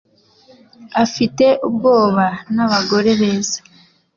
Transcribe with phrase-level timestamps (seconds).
[1.03, 3.59] Afite ubwoba nabagore beza